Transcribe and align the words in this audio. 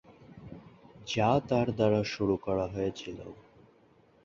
যা 1.07 1.29
তার 1.49 1.67
দ্বারা 1.75 2.01
শুরু 2.13 2.35
করা 2.37 2.65
হয়েছিল। 2.67 3.19